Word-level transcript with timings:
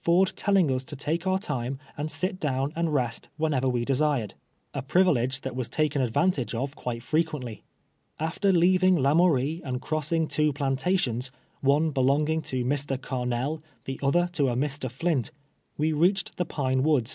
Ford 0.00 0.32
telling 0.36 0.70
us 0.70 0.84
to 0.84 0.96
take 0.96 1.26
our 1.26 1.38
time 1.38 1.78
and 1.98 2.10
sit 2.10 2.40
down 2.40 2.72
and 2.74 2.94
rest 2.94 3.28
whenever 3.36 3.68
we 3.68 3.84
desired— 3.84 4.32
a 4.72 4.80
privilege 4.80 5.42
that 5.42 5.54
was 5.54 5.68
taken 5.68 6.00
advantage 6.00 6.54
of 6.54 6.74
(piite 6.74 7.02
frequently. 7.02 7.62
After 8.18 8.54
leaving 8.54 8.96
Lamourie 8.96 9.60
ami 9.66 9.78
crossing 9.80 10.28
two 10.28 10.50
plantations, 10.54 11.30
one 11.60 11.90
belong 11.90 12.26
ing 12.28 12.40
to 12.40 12.64
I^Ir. 12.64 12.96
Carnell, 13.02 13.60
the 13.84 14.00
other 14.02 14.28
to 14.32 14.48
a 14.48 14.56
Mr. 14.56 14.86
I'lint, 15.02 15.30
avo 15.78 16.00
reach 16.00 16.24
ed 16.30 16.36
the 16.36 16.46
Pino 16.46 16.80
AVood. 16.80 17.10